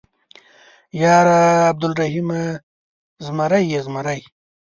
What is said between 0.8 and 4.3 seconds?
_ياره عبرالرحيمه، زمری يې زمری.